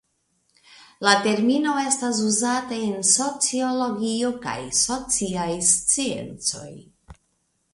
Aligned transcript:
La 1.07 1.11
termino 1.25 1.73
estas 1.81 2.21
uzata 2.29 2.79
en 2.87 3.05
sociologio 3.11 4.33
kaj 4.47 4.57
sociaj 4.79 5.49
sciencoj. 5.69 6.69